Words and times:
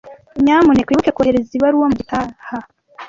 Nyamuneka 0.43 0.89
wibuke 0.89 1.11
kohereza 1.15 1.51
ibaruwa 1.57 1.85
mugitaha. 1.91 2.55